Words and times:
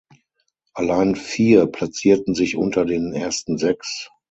Allein 0.73 1.15
vier 1.15 1.67
platzierten 1.67 2.33
sich 2.33 2.57
unter 2.57 2.85
den 2.85 3.13
ersten 3.13 3.59
sechs. 3.59 4.09